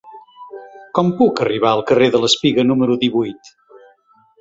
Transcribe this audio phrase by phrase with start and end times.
[0.99, 3.57] Com puc arribar al carrer de l'Espiga número divuit?